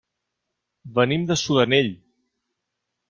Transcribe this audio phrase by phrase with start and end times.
[0.95, 1.93] Venim de Sudanell.